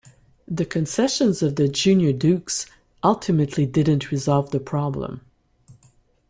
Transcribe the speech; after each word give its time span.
The 0.47 0.65
concessions 0.65 1.43
of 1.43 1.57
the 1.57 1.67
Junior 1.67 2.11
Dukes 2.11 2.65
ultimately 3.03 3.67
didn't 3.67 4.09
resolve 4.09 4.49
the 4.49 4.59
problem. 4.59 5.21